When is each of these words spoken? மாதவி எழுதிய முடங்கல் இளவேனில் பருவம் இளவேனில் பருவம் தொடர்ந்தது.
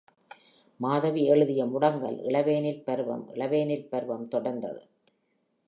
மாதவி 0.79 1.23
எழுதிய 1.25 1.65
முடங்கல் 1.65 2.17
இளவேனில் 2.21 2.81
பருவம் 2.83 3.29
இளவேனில் 3.33 3.87
பருவம் 3.89 4.27
தொடர்ந்தது. 4.27 4.81